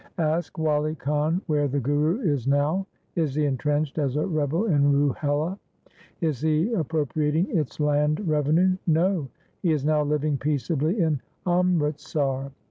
[0.17, 2.87] Ask Wali Khan where the Guru is now.
[3.15, 5.59] Is he entrenched as a rebel in Ruhela?
[6.21, 8.77] Is he appropri ating its land revenue?
[8.87, 9.27] No;
[9.61, 12.51] he is now living peaceably in Amritsar.